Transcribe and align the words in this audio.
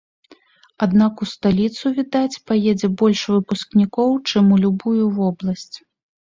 Аднак 0.85 1.13
ў 1.25 1.31
сталіцу, 1.33 1.91
відаць, 1.97 2.41
паедзе 2.47 2.89
больш 3.03 3.21
выпускнікоў, 3.35 4.09
чым 4.33 4.43
у 4.57 4.59
любую 4.65 5.03
вобласць. 5.21 5.77